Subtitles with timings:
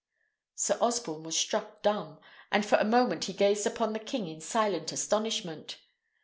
[0.55, 2.19] Sir Osborne was struck dumb,
[2.51, 5.77] and for a moment he gazed upon the king in silent astonishment.